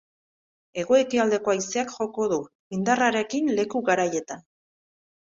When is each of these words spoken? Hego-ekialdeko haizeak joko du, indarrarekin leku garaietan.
Hego-ekialdeko 0.83 1.53
haizeak 1.53 1.93
joko 1.97 2.25
du, 2.31 2.39
indarrarekin 2.79 3.53
leku 3.61 3.83
garaietan. 3.91 4.43